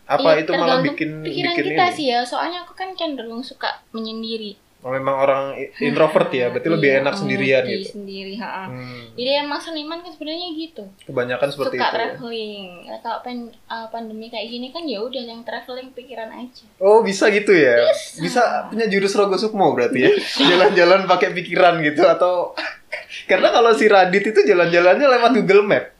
Apa 0.04 0.34
Iya, 0.34 0.42
itu 0.42 0.50
malah 0.52 0.82
tergantung 0.82 0.86
bikin 0.88 1.10
pikiran 1.22 1.54
bikin 1.54 1.64
kita 1.70 1.84
ini? 1.86 1.94
sih 1.94 2.06
ya, 2.10 2.20
soalnya 2.26 2.58
aku 2.66 2.72
kan 2.74 2.90
cenderung 2.92 3.38
suka 3.40 3.70
menyendiri. 3.94 4.58
Oh, 4.82 4.90
memang 4.90 5.14
orang 5.14 5.42
introvert 5.80 6.26
ya, 6.28 6.50
berarti 6.50 6.66
lebih 6.66 6.90
Iya, 6.90 6.98
enak 7.00 7.14
sendirian 7.14 7.62
di 7.62 7.70
gitu. 7.78 7.94
Sendiri, 7.94 8.34
ha. 8.36 8.66
Hmm, 8.66 9.14
Jadi 9.14 9.30
emang 9.38 9.56
seniman 9.56 9.98
kan 9.98 10.10
sebenarnya 10.10 10.48
gitu. 10.52 10.82
kebanyakan 11.04 11.48
seperti 11.48 11.74
suka 11.74 11.78
itu. 11.78 11.86
ya. 11.86 11.94
traveling. 11.94 12.62
Ya, 12.84 12.96
Kalau 12.98 13.18
pen- 13.20 13.54
uh, 13.64 13.86
pandemi 13.88 14.26
kayak 14.26 14.48
gini 14.48 14.68
kan 14.68 14.82
ya 14.82 14.98
udah 14.98 15.22
yang 15.22 15.40
traveling 15.40 15.90
pikiran 15.90 16.28
aja. 16.30 16.66
Oh 16.76 16.98
bisa 17.00 17.30
gitu 17.30 17.50
ya? 17.50 17.78
Bisa 18.18 18.42
punya 18.66 18.84
jurus 18.84 19.14
Rogo 19.14 19.34
Sukmo 19.34 19.70
berarti 19.70 19.98
ya? 20.00 20.10
Jalan-jalan 20.50 21.06
pakai 21.06 21.30
pikiran 21.32 21.78
gitu 21.80 22.02
atau 22.02 22.50
karena 23.30 23.48
kalau 23.48 23.70
si 23.72 23.86
Radit 23.86 24.24
itu 24.26 24.40
jalan-jalannya 24.42 25.06
lewat 25.08 25.30
Google 25.32 25.62
Map. 25.62 25.94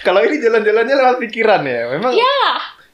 kalau 0.00 0.22
ini 0.22 0.38
jalan-jalannya 0.38 0.94
lewat 0.94 1.16
pikiran 1.20 1.62
ya. 1.62 1.82
Memang 1.90 2.14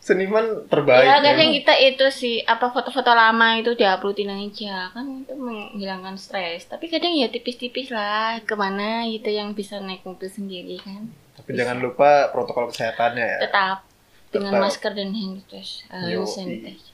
seniman 0.05 0.69
terbaik. 0.69 1.09
ya 1.09 1.25
kadang 1.25 1.49
kita 1.57 1.75
itu 1.81 2.07
sih 2.13 2.37
apa 2.45 2.69
foto-foto 2.69 3.09
lama 3.17 3.57
itu 3.57 3.73
diuploadin 3.73 4.37
aja 4.37 4.93
kan 4.93 5.25
itu 5.25 5.33
menghilangkan 5.33 6.21
stres. 6.21 6.69
Tapi 6.69 6.93
kadang 6.93 7.17
ya 7.17 7.33
tipis-tipis 7.33 7.89
lah 7.89 8.37
ke 8.45 8.53
mana 8.53 9.09
gitu 9.09 9.33
yang 9.33 9.57
bisa 9.57 9.81
naik 9.81 10.05
mobil 10.05 10.29
sendiri 10.29 10.77
kan. 10.85 11.09
Tapi 11.41 11.57
jangan 11.57 11.81
lupa 11.81 12.29
protokol 12.37 12.69
kesehatannya 12.69 13.25
ya. 13.25 13.39
Tetap 13.49 13.79
dengan 14.29 14.53
Tetap. 14.61 14.65
masker 14.69 14.93
dan 14.93 15.11
hand 15.17 15.33
sanitizer. 15.49 15.89
Uh, 15.89 16.09
Yoi. 16.13 16.29
sanitizer. 16.29 16.93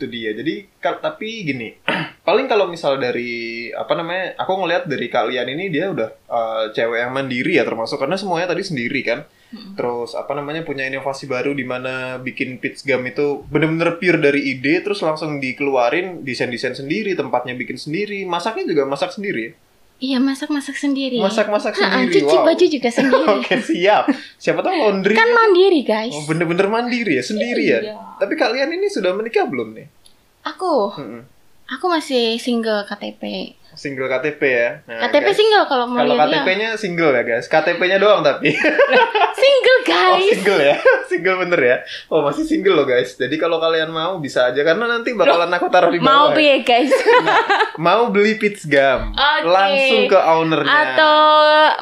Itu 0.00 0.04
dia. 0.08 0.30
Jadi 0.32 0.54
tapi 0.80 1.28
gini, 1.44 1.68
paling 2.26 2.48
kalau 2.48 2.64
misal 2.72 2.96
dari 2.96 3.68
apa 3.76 3.92
namanya, 3.92 4.40
aku 4.40 4.56
ngelihat 4.56 4.88
dari 4.88 5.06
kalian 5.12 5.52
ini 5.52 5.68
dia 5.68 5.92
udah 5.92 6.08
eh, 6.08 6.64
cewek 6.72 6.96
yang 6.96 7.12
mandiri 7.12 7.60
ya 7.60 7.68
termasuk 7.68 8.00
karena 8.00 8.16
semuanya 8.16 8.56
tadi 8.56 8.64
sendiri 8.64 9.04
kan. 9.04 9.28
Terus 9.52 10.12
apa 10.12 10.32
namanya 10.32 10.60
punya 10.60 10.82
inovasi 10.82 11.24
baru 11.24 11.52
di 11.52 11.62
mana 11.62 12.16
bikin 12.16 12.56
pitch 12.56 12.82
gum 12.82 13.04
itu 13.04 13.44
bener-bener 13.46 13.96
pure 13.96 14.16
dari 14.16 14.50
ide 14.50 14.80
terus 14.80 15.00
langsung 15.00 15.36
dikeluarin 15.38 16.20
desain-desain 16.20 16.72
sendiri, 16.74 17.12
tempatnya 17.12 17.52
bikin 17.52 17.76
sendiri, 17.76 18.24
masaknya 18.24 18.64
juga 18.66 18.84
masak 18.84 19.10
sendiri. 19.10 19.52
Iya 19.98 20.18
masak-masak 20.18 20.74
sendiri. 20.74 21.22
Masak-masak 21.22 21.72
Ha, 21.72 22.02
sendiri. 22.02 22.12
cuci 22.18 22.34
wow. 22.34 22.42
baju 22.42 22.64
juga 22.66 22.88
sendiri. 22.98 23.32
Oke, 23.38 23.54
siap. 23.62 24.04
Siapa 24.34 24.58
tahu 24.58 24.74
laundry. 24.74 25.14
kan 25.14 25.30
mandiri 25.30 25.80
guys. 25.82 26.10
Oh, 26.10 26.26
bener-bener 26.26 26.66
mandiri 26.66 27.16
ya, 27.16 27.22
sendirian. 27.22 27.82
Iya. 27.86 27.94
Tapi 28.18 28.34
kalian 28.34 28.72
ini 28.72 28.90
sudah 28.90 29.14
menikah 29.14 29.46
belum 29.46 29.78
nih? 29.78 29.86
Aku, 30.42 30.90
Mm-mm. 30.98 31.22
aku 31.68 31.86
masih 31.86 32.34
single 32.36 32.82
KTP. 32.82 33.54
Single 33.72 34.04
KTP 34.06 34.42
ya. 34.42 34.70
Nah, 34.84 35.00
KTP 35.02 35.24
guys, 35.24 35.36
single 35.36 35.64
kalau 35.64 35.84
mau 35.86 35.98
Kalau 35.98 36.12
ya. 36.12 36.22
KTP-nya 36.22 36.68
single 36.76 37.10
ya 37.10 37.22
guys. 37.22 37.46
KTP-nya 37.46 37.96
doang 37.96 38.20
tapi. 38.20 38.52
Single 39.42 39.80
Oh 39.82 40.14
guys. 40.14 40.28
single 40.30 40.60
ya, 40.62 40.76
single 41.10 41.36
bener 41.38 41.60
ya. 41.60 41.76
Oh 42.06 42.22
masih 42.22 42.44
single 42.44 42.74
loh 42.74 42.84
guys. 42.84 43.12
Jadi 43.12 43.34
kalau 43.34 43.58
kalian 43.58 43.90
mau 43.90 44.16
bisa 44.16 44.46
aja 44.46 44.62
karena 44.62 44.86
nanti 44.86 45.10
bakalan 45.12 45.50
aku 45.50 45.66
taruh 45.68 45.90
di 45.90 45.98
mau 45.98 46.30
bawah. 46.30 46.32
ya. 46.32 46.36
piye 46.38 46.56
guys? 46.62 46.92
Mau 47.76 48.08
beli 48.08 48.36
pitch 48.36 48.64
gum, 48.64 49.10
Oke. 49.10 49.42
langsung 49.44 50.02
ke 50.06 50.18
ownernya. 50.20 50.70
Atau 50.86 51.16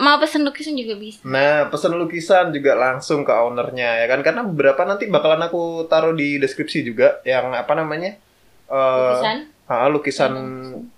mau 0.00 0.16
pesen 0.16 0.42
lukisan 0.42 0.72
juga 0.72 0.96
bisa. 0.96 1.20
Nah, 1.22 1.68
pesan 1.68 1.92
lukisan 1.94 2.48
juga 2.48 2.72
langsung 2.74 3.20
ke 3.20 3.32
ownernya 3.32 4.00
ya 4.00 4.06
kan 4.08 4.20
karena 4.22 4.42
beberapa 4.42 4.80
nanti 4.82 5.04
bakalan 5.06 5.42
aku 5.42 5.84
taruh 5.84 6.14
di 6.14 6.38
deskripsi 6.38 6.80
juga 6.82 7.20
yang 7.22 7.52
apa 7.52 7.72
namanya 7.74 8.16
Eh, 8.66 8.76
Lukisan. 8.78 9.38
Ah, 9.70 9.86
lukisan 9.86 10.34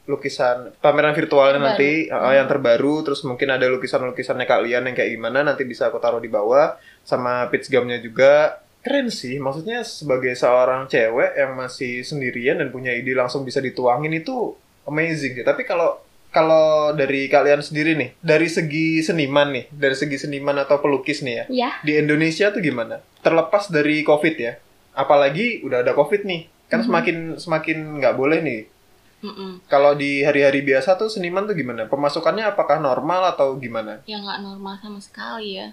lukisan 0.03 0.73
pameran 0.79 1.13
virtualnya 1.13 1.61
Terbaru. 1.61 1.69
nanti. 1.71 1.93
Ah, 2.09 2.19
Hmm. 2.25 2.35
yang 2.35 2.49
terbaru. 2.49 2.95
Terus 3.03 3.21
mungkin 3.23 3.49
ada 3.49 3.69
lukisan-lukisannya 3.69 4.47
kalian 4.47 4.83
yang 4.85 4.97
kayak 4.97 5.13
gimana 5.13 5.45
nanti 5.45 5.63
bisa 5.63 5.87
aku 5.87 5.99
taruh 5.99 6.19
di 6.19 6.29
bawah. 6.29 6.75
Sama 7.03 7.47
pitch 7.47 7.69
gumnya 7.69 7.99
juga. 7.99 8.59
Keren 8.81 9.09
sih. 9.09 9.37
Maksudnya 9.37 9.85
sebagai 9.85 10.35
seorang 10.35 10.89
cewek 10.89 11.37
yang 11.37 11.55
masih 11.55 12.03
sendirian 12.03 12.59
dan 12.59 12.69
punya 12.69 12.91
ide 12.91 13.13
langsung 13.13 13.45
bisa 13.45 13.61
dituangin 13.61 14.11
itu 14.13 14.57
amazing 14.85 15.37
sih. 15.37 15.45
Tapi 15.45 15.63
kalau 15.63 16.01
kalau 16.29 16.67
dari 16.93 17.29
kalian 17.29 17.61
sendiri 17.61 17.93
nih 17.93 18.17
dari 18.19 18.49
segi 18.49 18.99
seniman 18.99 19.53
nih 19.53 19.69
dari 19.69 19.93
segi 19.93 20.17
seniman 20.19 20.57
atau 20.59 20.81
pelukis 20.81 21.21
nih 21.21 21.35
ya 21.37 21.45
Ya. 21.47 21.71
di 21.83 21.93
Indonesia 21.95 22.49
tuh 22.49 22.59
gimana? 22.59 23.05
Terlepas 23.21 23.69
dari 23.69 24.01
covid 24.01 24.35
ya. 24.35 24.57
Apalagi 24.93 25.61
udah 25.61 25.81
ada 25.81 25.93
covid 25.93 26.25
nih 26.25 26.49
kan 26.73 26.81
Mhm. 26.81 26.87
semakin 26.89 27.17
semakin 27.37 27.79
nggak 28.01 28.17
boleh 28.17 28.41
nih 28.41 28.61
Mm-mm. 29.23 29.63
kalau 29.69 29.93
di 29.93 30.25
hari-hari 30.25 30.65
biasa 30.65 30.97
tuh 30.97 31.07
seniman 31.07 31.45
tuh 31.45 31.53
gimana? 31.53 31.87
Pemasukannya 31.87 32.43
apakah 32.49 32.81
normal 32.81 33.31
atau 33.31 33.55
gimana? 33.55 34.01
Ya 34.03 34.19
nggak 34.19 34.41
normal 34.41 34.81
sama 34.81 34.99
sekali 34.99 35.61
ya. 35.61 35.71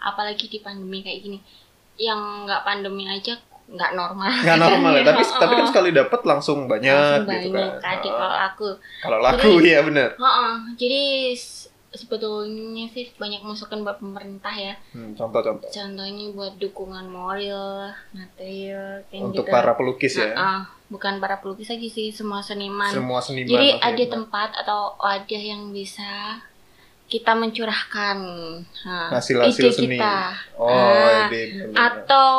Apalagi 0.00 0.48
di 0.48 0.58
pandemi 0.60 1.04
kayak 1.04 1.20
gini. 1.20 1.38
Yang 1.94 2.48
nggak 2.48 2.62
pandemi 2.64 3.04
aja 3.04 3.36
nggak 3.68 3.92
normal. 3.92 4.32
Nggak 4.32 4.58
normal 4.58 4.92
ya, 4.96 5.02
tapi 5.12 5.22
tapi 5.22 5.52
kan 5.52 5.58
Heeh. 5.60 5.70
sekali 5.70 5.90
dapat 5.92 6.20
langsung 6.24 6.66
banyak 6.66 6.88
Langsung 6.90 7.28
gitu 7.28 7.48
banyak 7.52 7.70
kan. 7.76 7.84
Ah, 7.84 7.96
kalau 8.00 8.30
aku. 8.48 8.68
Kalau 8.98 9.18
laku 9.20 9.48
ya 9.60 9.78
bener. 9.84 10.16
Heeh, 10.16 10.52
jadi 10.74 11.02
s- 11.36 11.69
sebetulnya 11.90 12.86
sih 12.94 13.10
banyak 13.18 13.42
masukan 13.42 13.82
buat 13.82 13.98
pemerintah 13.98 14.54
ya. 14.54 14.74
Hmm, 14.94 15.18
contoh-contoh 15.18 15.66
Contohnya 15.66 16.26
buat 16.30 16.54
dukungan 16.56 17.06
moral, 17.10 17.90
material, 18.14 19.02
kayak 19.10 19.22
untuk 19.26 19.46
gitu. 19.46 19.52
para 19.52 19.74
pelukis 19.74 20.14
ya. 20.14 20.30
Heeh, 20.30 20.58
bukan 20.86 21.18
para 21.18 21.42
pelukis 21.42 21.70
aja 21.70 21.88
sih, 21.90 22.14
semua 22.14 22.46
seniman. 22.46 22.94
Semua 22.94 23.18
seniman. 23.18 23.50
Jadi 23.50 23.68
oke, 23.74 23.82
ada 23.82 24.04
tempat 24.06 24.50
atau 24.54 24.94
wadah 24.98 25.42
yang 25.42 25.74
bisa 25.74 26.38
kita 27.10 27.34
mencurahkan 27.34 28.16
nah, 28.86 29.10
Hasil-hasil 29.10 29.58
ide 29.66 29.74
seni. 29.74 29.98
kita. 29.98 30.18
Oh, 30.54 30.70
Ah, 30.70 31.26
ide. 31.26 31.74
Atau 31.74 32.30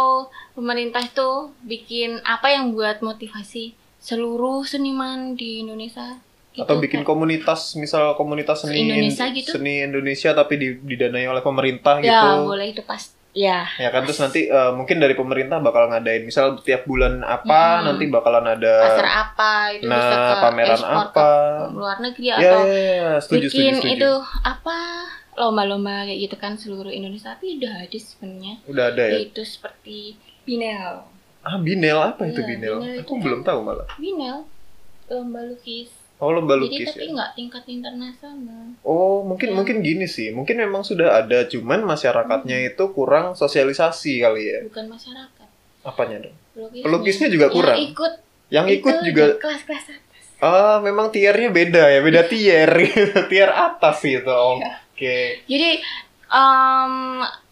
pemerintah 0.56 1.04
itu 1.04 1.52
bikin 1.68 2.24
apa 2.24 2.56
yang 2.56 2.72
buat 2.72 3.04
motivasi 3.04 3.76
seluruh 4.00 4.64
seniman 4.64 5.36
di 5.36 5.60
Indonesia. 5.60 6.24
Gitu. 6.52 6.62
atau 6.62 6.76
bikin 6.78 7.02
komunitas, 7.02 7.74
misal 7.76 8.14
komunitas 8.14 8.62
seni 8.62 8.76
Se-Indonesia 8.78 9.26
gitu? 9.32 9.50
seni 9.52 9.82
Indonesia 9.82 10.32
tapi 10.32 10.54
di- 10.56 10.80
didanai 10.82 11.26
oleh 11.26 11.40
pemerintah 11.40 11.98
ya 11.98 12.04
gitu. 12.04 12.28
boleh 12.46 12.68
itu 12.70 12.82
pas. 12.82 13.02
Ya. 13.32 13.64
Ya 13.74 13.88
kan 13.88 14.04
terus 14.04 14.20
nanti 14.20 14.46
eh, 14.46 14.72
mungkin 14.72 15.00
dari 15.00 15.14
pemerintah 15.14 15.58
bakal 15.58 15.88
ngadain 15.88 16.22
misal 16.22 16.60
tiap 16.60 16.84
bulan 16.84 17.24
apa 17.24 17.80
Hmm. 17.80 17.86
nanti 17.88 18.04
bakalan 18.06 18.44
ada 18.50 18.74
Pasar 18.84 19.08
apa 19.08 19.52
itu 19.72 19.88
nah, 19.88 19.96
bisa 19.98 20.16
ke 20.20 20.36
pameran 20.38 20.82
apa. 20.82 21.04
ke 21.10 21.30
luar 21.72 21.98
negeri 21.98 22.26
ya, 22.26 22.36
atau 22.36 22.60
ya, 22.62 22.76
ya, 22.76 23.12
setuju, 23.18 23.46
bikin 23.48 23.72
setuju, 23.72 23.80
setuju. 23.80 23.96
itu 23.96 24.12
apa 24.44 24.78
lomba-lomba 25.34 26.04
kayak 26.04 26.20
gitu 26.22 26.36
kan 26.36 26.54
seluruh 26.54 26.92
Indonesia 26.92 27.32
tapi 27.32 27.56
udah 27.56 27.74
ada 27.82 27.98
sebenarnya 27.98 28.54
Udah 28.68 28.86
ada 28.92 29.04
ya. 29.06 29.18
itu 29.24 29.42
seperti 29.42 30.20
Binel 30.44 31.08
Ah, 31.40 31.56
Binel 31.56 31.98
apa 31.98 32.28
itu 32.28 32.38
Iya, 32.38 32.48
Binel? 32.50 32.76
Binel 32.78 33.00
Aku 33.00 33.16
itu 33.16 33.24
belum 33.24 33.42
tahu 33.42 33.60
malah. 33.64 33.88
Binel 33.96 34.44
lomba 35.08 35.40
lukis 35.42 35.88
Oh, 36.22 36.30
lomba 36.30 36.54
jadi 36.54 36.62
lukis 36.64 36.88
tapi 36.88 37.02
ya. 37.04 37.12
nggak 37.12 37.32
tingkat 37.34 37.64
internasional 37.66 38.78
Oh, 38.82 39.22
mungkin 39.22 39.50
Ya. 39.50 39.56
mungkin 39.58 39.82
gini 39.82 40.06
sih. 40.06 40.30
Mungkin 40.30 40.54
memang 40.56 40.82
sudah 40.82 41.18
ada, 41.18 41.44
cuman 41.44 41.82
masyarakatnya 41.84 42.58
Hmm. 42.60 42.70
itu 42.70 42.84
kurang 42.92 43.34
sosialisasi 43.34 44.22
kali 44.22 44.44
ya. 44.48 44.60
bukan 44.64 44.86
masyarakat 44.88 45.48
Apanya 45.82 46.22
dong? 46.22 46.36
pelukisnya, 46.54 46.84
Pelukisnya 46.86 47.28
juga 47.28 47.48
kurang. 47.50 47.74
yang 47.74 47.90
ikut 47.90 48.14
Yang 48.48 48.68
ikut 48.78 48.96
juga 49.04 49.26
kelas-kelas 49.36 49.86
atas 49.90 50.24
ah 50.40 50.78
memang 50.80 51.10
tiernya 51.10 51.50
beda 51.50 51.84
ya, 51.88 52.00
beda 52.00 52.22
tier 52.24 52.70
tier 53.32 53.50
atas 53.50 53.98
gitu. 54.00 54.30
Oke. 54.94 55.42
jadi 55.44 55.82
em, 56.28 56.94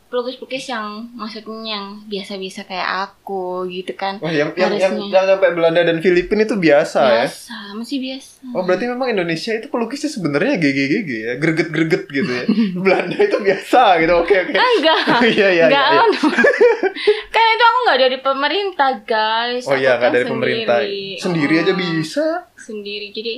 pelukis-pelukis 0.10 0.66
yang 0.68 1.06
maksudnya 1.14 1.78
yang 1.78 1.86
biasa-biasa 2.04 2.66
kayak 2.66 2.90
aku 3.06 3.70
gitu 3.70 3.94
kan 3.94 4.18
Wah, 4.18 4.34
yang 4.34 4.50
yang 4.58 4.74
yang, 4.74 4.94
yang 5.06 5.26
sampai 5.26 5.54
Belanda 5.54 5.86
dan 5.86 6.02
Filipina 6.02 6.44
itu 6.44 6.58
biasa, 6.58 7.00
ya. 7.06 7.14
biasa 7.30 7.56
masih 7.78 7.98
biasa 8.02 8.30
Oh, 8.50 8.66
berarti 8.66 8.90
memang 8.90 9.14
Indonesia 9.14 9.54
itu 9.54 9.70
pelukisnya 9.70 10.10
sebenarnya 10.10 10.58
GGGG 10.58 11.10
ya, 11.12 11.34
greget-greget 11.38 12.04
gitu 12.08 12.32
ya. 12.32 12.44
Belanda 12.84 13.20
itu 13.20 13.38
biasa 13.38 14.00
gitu. 14.00 14.14
Oke, 14.16 14.32
oke. 14.42 14.56
Ah, 14.56 14.70
enggak 14.80 14.98
Iya, 15.38 15.48
iya, 15.54 15.66
Enggak, 15.70 15.86
iya. 15.86 16.02
iya. 16.02 16.04
kan 17.36 17.44
itu 17.46 17.64
aku 17.64 17.80
nggak 17.86 18.00
dari 18.00 18.18
pemerintah 18.24 18.92
guys. 19.04 19.66
Oh 19.68 19.76
iya, 19.76 20.00
nggak 20.00 20.02
kan 20.02 20.12
dari 20.16 20.26
pemerintah. 20.26 20.78
sendiri. 20.82 21.20
Sendiri 21.20 21.54
aja 21.60 21.74
Oh, 21.74 21.78
bisa. 21.78 22.28
Sendiri, 22.56 23.08
jadi 23.12 23.34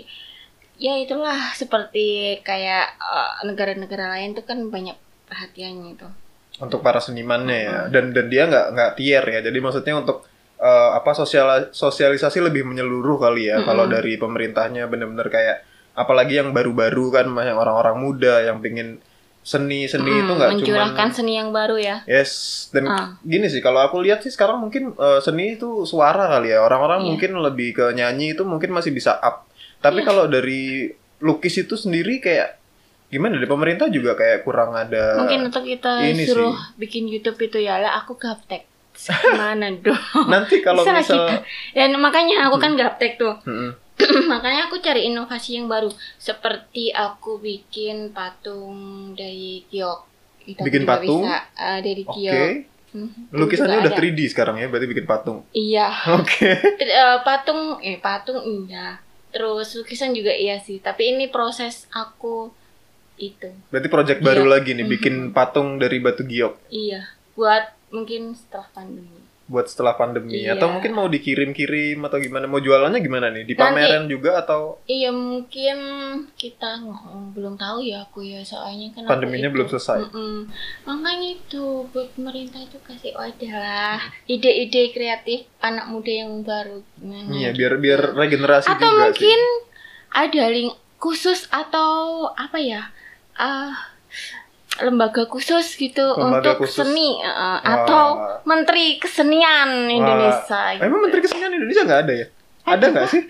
ya 0.77 0.93
itulah 0.95 1.51
seperti 1.51 2.39
kayak 2.41 2.95
eh, 2.95 3.31
negara-negara 3.43 4.15
lain 4.15 4.37
tuh 4.37 4.45
kan 4.45 4.61
banyak 4.69 4.95
perhatiannya 5.27 5.97
itu. 5.97 6.07
Untuk 6.61 6.79
para 6.79 6.97
senimannya 6.97 7.57
ya 7.59 7.77
dan 7.87 8.13
dan 8.13 8.25
dia 8.27 8.45
nggak 8.45 8.65
nggak 8.71 8.91
tier 8.95 9.23
ya 9.23 9.39
jadi 9.41 9.57
maksudnya 9.57 9.97
untuk 9.97 10.21
eh, 10.55 10.89
apa 10.93 11.11
sosial 11.11 11.47
sosialisasi 11.71 12.37
lebih 12.39 12.63
menyeluruh 12.63 13.17
kali 13.19 13.49
ya 13.49 13.57
Mm-mm. 13.57 13.65
kalau 13.65 13.85
dari 13.85 14.15
pemerintahnya 14.15 14.85
bener-bener 14.85 15.25
kayak 15.27 15.57
apalagi 15.91 16.37
yang 16.37 16.53
baru-baru 16.53 17.11
kan 17.11 17.25
yang 17.27 17.57
orang-orang 17.57 17.97
muda 17.97 18.39
yang 18.41 18.61
pingin 18.61 19.01
seni 19.41 19.89
seni 19.89 20.05
Mm, 20.07 20.21
itu 20.21 20.31
nggak 20.31 20.49
mencurahkan 20.53 20.93
cuma 21.01 21.17
seni 21.17 21.33
yang 21.33 21.49
baru 21.49 21.73
ya. 21.73 22.05
yes 22.05 22.31
dan 22.69 22.85
Ah. 22.85 23.17
gini 23.19 23.49
sih 23.49 23.57
kalau 23.57 23.81
aku 23.81 23.97
lihat 23.97 24.21
sih 24.21 24.29
sekarang 24.29 24.61
mungkin 24.61 24.93
eh, 24.93 25.17
seni 25.19 25.57
itu 25.57 25.81
suara 25.83 26.29
kali 26.29 26.53
ya 26.53 26.61
orang-orang 26.61 27.01
Iya. 27.01 27.07
mungkin 27.09 27.31
lebih 27.41 27.69
ke 27.73 27.85
nyanyi 27.91 28.37
itu 28.37 28.45
mungkin 28.45 28.69
masih 28.69 28.93
bisa 28.93 29.17
up 29.17 29.49
tapi 29.81 29.99
Iya. 29.99 30.07
kalau 30.07 30.29
dari 30.29 30.93
lukis 31.17 31.57
itu 31.57 31.73
sendiri 31.73 32.21
kayak 32.21 32.60
gimana 33.11 33.35
dari 33.35 33.45
pemerintah 33.45 33.87
juga 33.87 34.15
kayak 34.15 34.41
kurang 34.41 34.71
ada 34.73 35.19
Mungkin 35.19 35.45
untuk 35.45 35.63
kita 35.63 35.99
ini 36.01 36.23
suruh 36.23 36.55
sih. 36.55 36.79
bikin 36.79 37.05
YouTube 37.05 37.37
itu 37.37 37.59
ya 37.59 37.75
lah 37.75 37.99
aku 37.99 38.15
gaptek. 38.15 38.63
Gimana 39.27 39.67
dong? 39.77 39.99
nanti 40.27 40.59
kalau 40.59 40.81
Bisa 40.81 40.95
misal 40.95 41.19
kita. 41.19 41.35
Dan 41.73 41.95
makanya 41.97 42.47
aku 42.47 42.55
kan 42.57 42.73
gaptek 42.73 43.15
tuh. 43.15 43.35
Mm-mm. 43.43 43.71
makanya 44.31 44.65
aku 44.65 44.79
cari 44.79 45.05
inovasi 45.05 45.55
yang 45.55 45.67
baru 45.67 45.91
seperti 46.17 46.89
aku 46.89 47.37
bikin 47.37 48.09
patung 48.11 48.79
dari 49.13 49.61
giok 49.67 49.99
Itu 50.41 50.59
Bikin 50.59 50.83
patung? 50.83 51.21
bisa, 51.21 51.37
eh, 51.53 51.79
dari 51.79 52.03
giok 52.03 52.49
Mhm, 52.91 53.31
itu 53.31 53.35
Lukisannya 53.37 53.71
juga 53.73 53.83
udah 53.87 53.93
ada. 53.93 54.01
3D 54.03 54.19
sekarang 54.27 54.55
ya, 54.57 54.67
berarti 54.67 54.83
bikin 54.85 55.05
patung. 55.05 55.47
iya 55.51 55.87
Oke. 56.19 56.49
Ter- 56.75 56.91
eh, 56.91 57.17
patung 57.21 57.79
eh 57.79 57.95
patung 57.97 58.39
iya 58.67 58.99
terus 59.31 59.71
lukisan 59.73 60.11
juga 60.11 60.27
iya 60.29 60.59
sih 60.59 60.77
tapi 60.77 61.15
ini 61.15 61.31
proses 61.31 61.87
aku 61.89 62.51
itu 63.23 63.49
Berarti 63.67 63.87
project 63.87 64.19
Iya. 64.19 64.25
baru 64.25 64.43
lagi 64.45 64.71
nih, 64.71 64.83
Mhm. 64.83 64.91
bikin 64.91 65.15
patung 65.31 65.77
dari 65.77 65.97
batu 65.97 66.23
giok 66.23 66.57
iya 66.67 67.05
buat 67.31 67.63
mungkin 67.89 68.33
setelah 68.33 68.67
pandemi 68.67 69.19
buat 69.43 69.67
setelah 69.67 69.91
pandemi. 69.93 70.39
Iya. 70.39 70.55
Atau 70.55 70.71
mungkin 70.71 70.95
mau 70.95 71.11
dikirim-kirim 71.11 71.99
atau 71.99 72.15
gimana? 72.17 72.47
Mau 72.47 72.57
jualannya 72.57 72.97
gimana 72.97 73.27
nih? 73.27 73.43
Di 73.43 73.51
Nanti. 73.51 73.59
pameran 73.59 74.07
juga 74.07 74.39
atau 74.39 74.79
iya 74.85 75.11
mungkin 75.11 75.75
kita 76.33 76.79
belum 77.29 77.55
tahu 77.55 77.83
ya 77.83 77.99
aku 78.01 78.23
ya 78.23 78.39
soalnya 78.41 78.95
kan 78.95 79.03
pandeminya 79.05 79.45
itu- 79.45 79.53
belum 79.53 79.67
selesai? 79.67 80.07
Mm-mm. 80.07 80.47
Makanya 80.85 81.27
itu 81.35 81.63
buat 81.85 82.07
pemerintah 82.13 82.59
itu 82.59 82.79
kasih 82.79 83.11
wadah 83.11 83.53
lah 83.53 83.99
ide-ide 84.23 84.87
kreatif 84.89 85.43
anak 85.59 85.83
muda 85.85 86.11
yang 86.15 86.31
baru 86.41 86.79
gimana 86.95 87.27
Iya, 87.29 87.51
biar 87.51 87.73
biar 87.75 88.01
regenerasi 88.13 88.71
atau 88.71 88.87
juga 88.87 89.03
mungkin 89.09 89.35
sih. 89.35 89.59
ada 90.15 90.43
link 90.47 90.71
khusus 90.95 91.51
atau 91.51 91.91
apa 92.31 92.55
ya 92.55 92.87
ah 93.33 93.71
lembaga 94.79 95.23
khusus 95.25 95.75
gitu 95.75 96.01
Lembaga 96.15 96.55
untuk 96.55 96.65
khusus. 96.65 96.81
seni 96.81 97.19
uh, 97.19 97.59
atau 97.61 98.05
menteri 98.43 98.97
kesenian 98.97 99.85
Indonesia 99.85 100.73
gitu. 100.73 100.81
Emang 100.81 100.99
Menteri 101.01 101.21
Kesenian 101.21 101.51
Indonesia 101.51 101.83
nggak 101.83 102.01
ada 102.01 102.13
ya? 102.15 102.27
Ada 102.63 102.85
nggak 102.87 103.07
sih? 103.07 103.23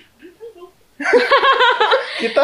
kita 2.22 2.41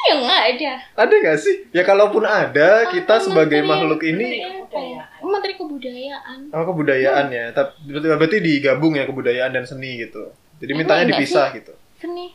ya 0.00 0.14
nggak 0.16 0.42
ada 0.48 0.72
ada 0.96 1.14
nggak 1.14 1.36
sih? 1.36 1.54
Ya 1.70 1.84
kalaupun 1.84 2.24
ada, 2.24 2.88
kita 2.88 3.14
Apa 3.14 3.22
sebagai 3.22 3.60
menteri- 3.60 3.70
makhluk 3.70 4.00
ini 4.02 4.26
menteri 4.40 4.96
ya? 4.96 5.04
menteri 5.20 5.52
kebudayaan 5.54 6.38
Oh 6.50 6.64
kebudayaan 6.64 7.26
ya, 7.28 7.44
tapi 7.52 7.70
berarti 7.92 8.38
digabung 8.40 8.96
ya 8.96 9.04
kebudayaan 9.04 9.52
dan 9.52 9.64
seni 9.64 10.00
gitu. 10.00 10.32
Jadi 10.58 10.70
Emang 10.70 10.80
mintanya 10.82 11.04
enggak 11.04 11.20
dipisah 11.20 11.46
gitu. 11.52 11.72
seni 12.00 12.32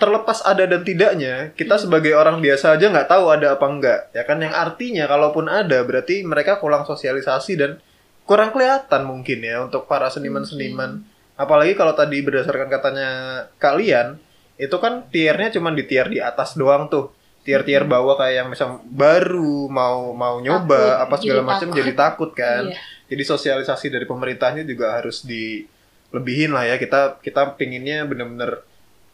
terlepas 0.00 0.40
ada 0.48 0.64
dan 0.64 0.80
tidaknya 0.80 1.52
kita 1.52 1.76
sebagai 1.76 2.16
orang 2.16 2.40
biasa 2.40 2.74
aja 2.80 2.88
nggak 2.88 3.12
tahu 3.12 3.28
ada 3.28 3.60
apa 3.60 3.66
enggak 3.68 4.00
ya 4.16 4.24
kan? 4.24 4.40
Yang 4.40 4.54
artinya 4.56 5.04
kalaupun 5.04 5.46
ada 5.46 5.84
berarti 5.84 6.24
mereka 6.24 6.56
kurang 6.56 6.88
sosialisasi 6.88 7.52
dan 7.60 7.76
kurang 8.24 8.56
kelihatan 8.56 9.04
mungkin 9.04 9.44
ya 9.44 9.60
untuk 9.60 9.84
para 9.84 10.08
seniman-seniman. 10.08 11.04
Apalagi 11.36 11.76
kalau 11.76 11.92
tadi 11.92 12.24
berdasarkan 12.24 12.72
katanya 12.72 13.10
kalian 13.60 14.16
itu 14.56 14.76
kan 14.80 15.04
tiernya 15.12 15.52
cuma 15.52 15.72
di 15.72 15.84
tier 15.84 16.08
di 16.08 16.18
atas 16.18 16.56
doang 16.56 16.88
tuh. 16.88 17.12
Tier-tier 17.40 17.88
bawah 17.88 18.20
kayak 18.20 18.34
yang 18.36 18.48
misal 18.52 18.84
baru 18.84 19.64
mau 19.72 20.12
mau 20.12 20.44
nyoba 20.44 20.76
Takut, 20.76 21.04
apa 21.08 21.14
segala 21.16 21.42
macam 21.44 21.68
jadi 21.72 21.92
takut 21.96 22.30
kan. 22.36 22.68
Iya. 22.68 22.76
jadi 23.10 23.22
sosialisasi 23.26 23.90
dari 23.90 24.04
pemerintahnya 24.04 24.62
juga 24.68 24.92
harus 24.92 25.24
dilebihin 25.24 26.52
lah 26.52 26.68
ya. 26.68 26.76
Kita 26.76 27.18
kita 27.24 27.56
pinginnya 27.56 28.04
bener-bener 28.04 28.69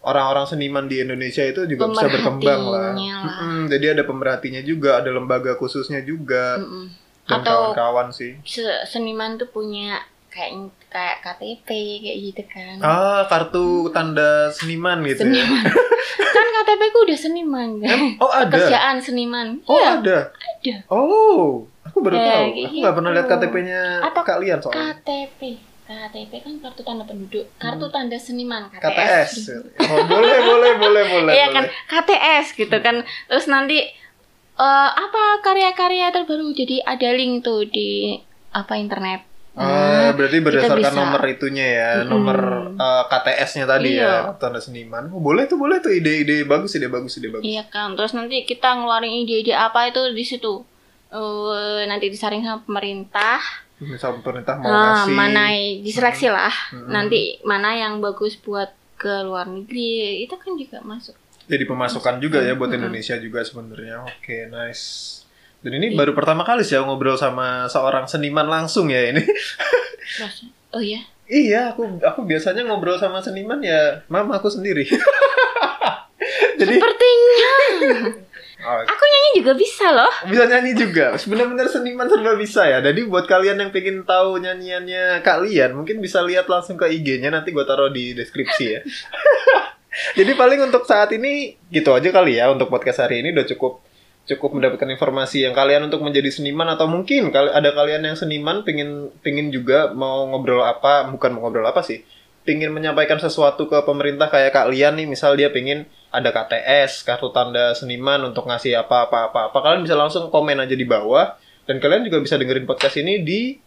orang-orang 0.06 0.46
seniman 0.46 0.86
di 0.86 1.02
Indonesia 1.02 1.42
itu 1.42 1.66
juga 1.66 1.90
bisa 1.90 2.06
berkembang 2.06 2.62
lah. 2.64 2.94
Lah. 2.94 3.18
Mm-mm, 3.20 3.66
jadi 3.66 3.92
ada 3.92 4.02
pemerhatinya 4.02 4.62
juga, 4.62 4.98
ada 4.98 5.10
lembaga 5.10 5.52
khususnya 5.52 6.00
juga 6.00 6.56
Mm-mm. 6.56 6.86
dan 7.26 7.42
Atau 7.42 7.74
kawan-kawan 7.74 8.08
sih. 8.10 8.38
se- 8.40 8.86
seniman 8.86 9.34
tuh 9.34 9.46
punya 9.46 9.98
kayak 10.28 10.52
kayak 10.86 11.16
KTP 11.20 11.68
kayak 11.98 12.18
gitu 12.24 12.42
kan. 12.46 12.76
Ah, 12.78 13.26
kartu 13.26 13.90
tanda 13.90 14.48
seniman 14.48 15.02
gitu. 15.02 15.20
ya. 15.20 15.42
seniman. 15.42 15.62
kan 16.36 16.46
KTP 16.54 16.82
ku 16.86 16.98
udah 17.02 17.18
seniman 17.18 17.68
kan. 17.80 17.98
Oh 18.16 18.30
ada. 18.30 18.46
Pekerjaan 18.48 18.96
seniman. 18.98 19.58
Oh 19.64 19.74
Iya, 19.74 19.88
ada. 19.98 20.18
ada. 20.30 20.76
Oh, 20.86 21.66
aku 21.82 21.98
baru 21.98 22.14
Ya, 22.14 22.22
tahu. 22.22 22.46
kayak 22.52 22.68
Aku 22.68 22.76
nggak 22.78 22.94
pernah 22.94 23.10
lihat 23.10 23.26
gitu. 23.26 23.34
KTP-nya 23.36 23.80
Atau 24.02 24.22
kalian 24.22 24.58
soalnya. 24.60 24.86
KTP. 24.94 25.40
KTP 25.86 26.32
kan 26.40 26.52
kartu 26.58 26.82
tanda 26.82 27.02
penduduk, 27.02 27.46
kartu 27.56 27.86
tanda 27.88 28.16
seniman 28.16 28.66
KTS. 28.68 28.82
KTS. 28.82 29.30
Oh, 29.86 30.02
boleh, 30.04 30.38
boleh, 30.42 30.72
boleh, 30.76 31.04
boleh. 31.08 31.32
Iya 31.32 31.46
kan. 31.48 31.64
KTS 31.86 32.46
gitu 32.54 32.76
kan. 32.76 33.00
Terus 33.24 33.46
nanti 33.46 33.78
eh, 34.56 34.90
apa 34.92 35.22
karya-karya 35.40 36.10
terbaru 36.10 36.50
jadi 36.50 36.82
ada 36.82 37.08
link 37.12 37.40
tuh 37.40 37.62
di 37.64 38.18
apa 38.50 38.74
internet. 38.74 39.22
Ah, 39.52 39.64
Nah, 40.04 40.10
berarti 40.12 40.38
berdasarkan 40.38 40.84
bisa. 40.84 41.00
nomor 41.00 41.22
itunya 41.24 41.66
ya, 41.66 41.90
Mm-mm. 41.96 42.10
nomor 42.10 42.38
eh, 42.74 43.04
KTS-nya 43.06 43.64
tadi 43.64 43.96
Iya. 43.96 44.04
ya, 44.26 44.36
tanda 44.36 44.58
seniman. 44.58 45.08
Oh, 45.08 45.18
boleh 45.18 45.46
tuh, 45.46 45.56
boleh 45.56 45.78
tuh 45.78 45.88
ide-ide 45.90 46.44
bagus, 46.44 46.74
ide 46.74 46.86
bagus, 46.86 47.16
ide 47.16 47.30
bagus. 47.30 47.40
Iya 47.42 47.64
kan. 47.66 47.94
Terus 47.94 48.12
nanti 48.12 48.42
kita 48.42 48.74
ngeluarin 48.74 49.22
ide-ide 49.22 49.52
apa 49.52 49.86
itu 49.86 50.02
di 50.10 50.24
situ. 50.24 50.60
Eh, 51.08 51.82
nanti 51.84 52.06
disaring 52.06 52.42
sama 52.42 52.60
pemerintah. 52.60 53.38
Misal 53.78 54.16
pemerintah 54.18 54.56
mau 54.56 54.66
Nah, 54.66 55.04
ngasih 55.04 55.12
mana 55.12 55.44
diseleksi 55.80 56.26
lah. 56.28 56.54
Mm-mm. 56.72 56.88
Nanti 56.88 57.36
mana 57.42 57.72
yang 57.72 58.00
bagus 58.00 58.36
buat 58.36 58.72
ke 58.96 59.20
luar 59.22 59.44
negeri 59.44 60.22
itu 60.22 60.32
kan 60.34 60.54
juga 60.54 60.80
masuk. 60.80 61.12
jadi 61.46 61.62
pemasukan 61.62 62.18
juga 62.18 62.40
ya 62.40 62.52
buat 62.52 62.66
Mm-mm. 62.66 62.80
Indonesia 62.82 63.14
juga 63.16 63.38
sebenarnya. 63.40 64.02
Oke, 64.02 64.48
nice. 64.48 65.20
Dan 65.60 65.76
ini 65.76 65.92
Iya. 65.92 65.96
baru 65.96 66.12
pertama 66.12 66.42
kali 66.42 66.62
sih 66.62 66.74
aku 66.74 66.86
ngobrol 66.86 67.14
sama 67.14 67.66
seorang 67.66 68.06
seniman 68.06 68.46
langsung 68.46 68.88
ya 68.88 69.12
ini. 69.12 69.22
Oh 70.70 70.80
ya, 70.80 71.00
iya, 71.26 71.70
aku 71.70 72.00
aku 72.00 72.20
biasanya 72.22 72.62
ngobrol 72.62 72.96
sama 72.96 73.18
seniman 73.18 73.60
ya 73.60 74.02
mama 74.06 74.36
aku 74.36 74.48
sendiri. 74.48 74.84
Jadi 76.60 76.74
sepertinya 76.74 77.52
oh, 78.66 78.80
aku 78.82 79.04
nyanyi 79.06 79.30
juga 79.38 79.52
bisa 79.54 79.86
loh. 79.94 80.12
bisa 80.26 80.44
nyanyi 80.50 80.72
juga. 80.74 81.14
Benar-benar 81.14 81.66
seniman 81.70 82.10
serba 82.10 82.34
bisa 82.34 82.66
ya. 82.66 82.82
Jadi 82.82 83.06
buat 83.06 83.30
kalian 83.30 83.62
yang 83.62 83.70
pengen 83.70 84.02
tahu 84.02 84.42
nyanyiannya 84.42 85.22
kalian, 85.22 85.78
mungkin 85.78 86.02
bisa 86.02 86.20
lihat 86.26 86.50
langsung 86.50 86.74
ke 86.74 86.90
IG-nya 86.90 87.30
nanti 87.30 87.54
gua 87.54 87.62
taruh 87.62 87.88
di 87.88 88.12
deskripsi 88.12 88.64
ya. 88.66 88.80
Jadi 90.18 90.32
paling 90.36 90.60
untuk 90.60 90.84
saat 90.84 91.08
ini 91.16 91.56
gitu 91.72 91.96
aja 91.96 92.12
kali 92.12 92.36
ya 92.36 92.52
untuk 92.52 92.68
podcast 92.68 93.06
hari 93.06 93.24
ini 93.24 93.32
udah 93.32 93.48
cukup 93.48 93.80
cukup 94.26 94.58
mendapatkan 94.58 94.90
informasi 94.90 95.46
yang 95.46 95.54
kalian 95.54 95.86
untuk 95.86 96.02
menjadi 96.02 96.28
seniman 96.34 96.66
atau 96.74 96.90
mungkin 96.90 97.30
ada 97.30 97.70
kalian 97.70 98.02
yang 98.10 98.18
seniman 98.18 98.66
pingin 98.66 99.14
pingin 99.22 99.54
juga 99.54 99.94
mau 99.94 100.26
ngobrol 100.26 100.66
apa 100.66 101.06
bukan 101.14 101.30
mau 101.30 101.46
ngobrol 101.46 101.62
apa 101.62 101.80
sih 101.86 102.02
pingin 102.42 102.74
menyampaikan 102.74 103.22
sesuatu 103.22 103.70
ke 103.70 103.78
pemerintah 103.86 104.26
kayak 104.26 104.54
kalian 104.54 104.98
nih 104.98 105.06
misal 105.06 105.38
dia 105.38 105.50
pingin 105.50 105.86
ada 106.10 106.30
KTS 106.30 107.04
kartu 107.04 107.28
tanda 107.30 107.74
seniman 107.74 108.22
untuk 108.24 108.46
ngasih 108.46 108.78
apa 108.78 109.10
apa 109.10 109.28
apa 109.28 109.40
apa 109.52 109.58
kalian 109.60 109.84
bisa 109.84 109.98
langsung 109.98 110.30
komen 110.30 110.58
aja 110.58 110.72
di 110.72 110.86
bawah. 110.86 111.34
Dan 111.66 111.82
kalian 111.82 112.06
juga 112.06 112.22
bisa 112.22 112.38
dengerin 112.38 112.62
podcast 112.62 112.94
ini 112.96 113.26
di 113.26 113.58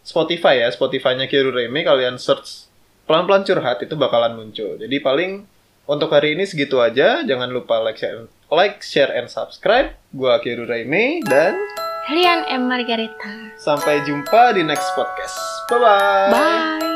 Spotify 0.00 0.60
ya 0.60 0.68
Spotify-nya 0.68 1.24
Kiru 1.24 1.52
Reme. 1.52 1.80
Kalian 1.80 2.20
search 2.20 2.68
pelan-pelan 3.04 3.42
curhat 3.42 3.80
itu 3.80 3.96
bakalan 3.96 4.36
muncul. 4.36 4.76
Jadi 4.76 4.96
paling 5.00 5.44
untuk 5.88 6.12
hari 6.12 6.36
ini 6.36 6.44
segitu 6.44 6.78
aja. 6.78 7.24
Jangan 7.24 7.48
lupa 7.48 7.80
like 7.80 7.96
share 7.96 8.28
like 8.52 8.84
share 8.84 9.10
and 9.12 9.32
subscribe. 9.32 9.96
Gua 10.12 10.36
Kiru 10.38 10.68
Reme 10.68 11.24
dan 11.24 11.56
Rian 12.10 12.42
M. 12.50 12.66
Margareta. 12.66 13.54
sampai 13.56 14.02
jumpa 14.04 14.52
di 14.56 14.64
next 14.66 14.88
podcast. 14.98 15.36
Bye 15.70 15.78
bye 15.78 16.28
Bye. 16.32 16.89